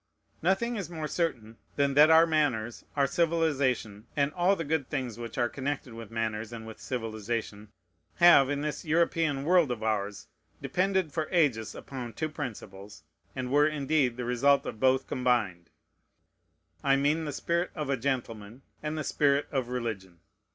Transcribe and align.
Nothing 0.41 0.77
is 0.77 0.89
more 0.89 1.07
certain 1.07 1.57
than 1.75 1.93
that 1.93 2.09
our 2.09 2.25
manners, 2.25 2.83
our 2.95 3.05
civilization, 3.05 4.07
and 4.15 4.33
all 4.33 4.55
the 4.55 4.63
good 4.63 4.89
things 4.89 5.19
which 5.19 5.37
are 5.37 5.47
connected 5.47 5.93
with 5.93 6.09
manners 6.09 6.51
and 6.51 6.65
with, 6.65 6.79
civilization, 6.81 7.69
have, 8.15 8.49
in 8.49 8.61
this 8.61 8.83
European 8.83 9.43
world 9.43 9.69
of 9.69 9.83
ours, 9.83 10.27
depended 10.59 11.11
for 11.13 11.27
ages 11.31 11.75
upon 11.75 12.13
two 12.13 12.29
principles, 12.29 13.03
and 13.35 13.51
were, 13.51 13.67
indeed, 13.67 14.17
the 14.17 14.25
result 14.25 14.65
of 14.65 14.79
both 14.79 15.05
combined: 15.05 15.69
I 16.83 16.95
mean 16.95 17.25
the 17.25 17.31
spirit 17.31 17.69
of 17.75 17.91
a 17.91 17.95
gentleman, 17.95 18.63
and 18.81 18.97
the 18.97 19.03
spirit 19.03 19.45
of 19.51 19.67
religion. 19.67 20.17